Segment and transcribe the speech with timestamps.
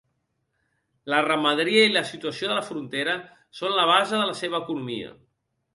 [1.13, 3.17] La ramaderia i la situació de frontera
[3.61, 5.17] són la base de la seva economia.